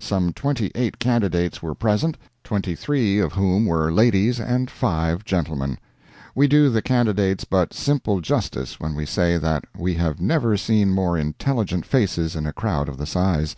[0.00, 5.78] Some twenty eight candidates were present—twenty three of whom were ladies and five gentlemen.
[6.34, 10.90] We do the candidates but simple justice when we say that we have never seen
[10.92, 13.54] more intelligent faces in a crowd of the size.